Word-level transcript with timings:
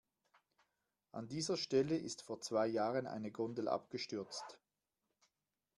An 1.11 1.27
dieser 1.27 1.57
Stelle 1.57 1.95
ist 1.95 2.23
vor 2.23 2.41
zwei 2.41 2.65
Jahren 2.65 3.05
eine 3.05 3.29
Gondel 3.31 3.67
abgestürzt. 3.67 4.57